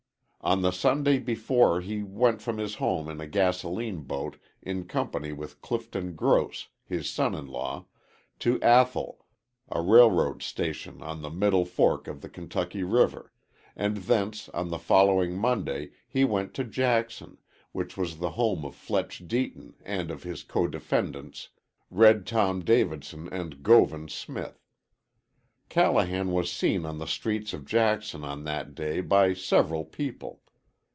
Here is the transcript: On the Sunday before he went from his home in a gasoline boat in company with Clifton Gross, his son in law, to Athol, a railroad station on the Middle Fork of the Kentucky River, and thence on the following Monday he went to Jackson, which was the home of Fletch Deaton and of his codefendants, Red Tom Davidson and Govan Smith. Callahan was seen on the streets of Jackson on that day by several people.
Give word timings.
On 0.43 0.63
the 0.63 0.71
Sunday 0.71 1.19
before 1.19 1.81
he 1.81 2.01
went 2.01 2.41
from 2.41 2.57
his 2.57 2.73
home 2.75 3.07
in 3.11 3.21
a 3.21 3.27
gasoline 3.27 4.01
boat 4.01 4.37
in 4.63 4.85
company 4.87 5.31
with 5.31 5.61
Clifton 5.61 6.15
Gross, 6.15 6.67
his 6.83 7.07
son 7.07 7.35
in 7.35 7.45
law, 7.45 7.85
to 8.39 8.57
Athol, 8.63 9.23
a 9.69 9.83
railroad 9.83 10.41
station 10.41 10.99
on 11.03 11.21
the 11.21 11.29
Middle 11.29 11.63
Fork 11.63 12.07
of 12.07 12.21
the 12.21 12.27
Kentucky 12.27 12.81
River, 12.81 13.31
and 13.75 13.97
thence 13.97 14.49
on 14.49 14.69
the 14.71 14.79
following 14.79 15.37
Monday 15.37 15.91
he 16.07 16.25
went 16.25 16.55
to 16.55 16.63
Jackson, 16.63 17.37
which 17.71 17.95
was 17.95 18.17
the 18.17 18.31
home 18.31 18.65
of 18.65 18.73
Fletch 18.75 19.21
Deaton 19.27 19.75
and 19.85 20.09
of 20.09 20.23
his 20.23 20.43
codefendants, 20.43 21.49
Red 21.91 22.25
Tom 22.25 22.61
Davidson 22.65 23.31
and 23.31 23.61
Govan 23.61 24.07
Smith. 24.07 24.57
Callahan 25.69 26.31
was 26.33 26.51
seen 26.51 26.85
on 26.85 26.97
the 26.97 27.07
streets 27.07 27.53
of 27.53 27.63
Jackson 27.63 28.25
on 28.25 28.43
that 28.43 28.75
day 28.75 28.99
by 28.99 29.33
several 29.33 29.85
people. 29.85 30.41